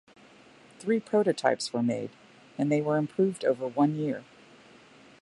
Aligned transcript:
Three 0.79 0.99
prototypes 0.99 1.73
were 1.73 1.83
made, 1.83 2.09
and 2.57 2.71
they 2.71 2.81
were 2.81 2.97
improved 2.97 3.45
over 3.45 3.67
one 3.67 3.97
year. 3.97 4.23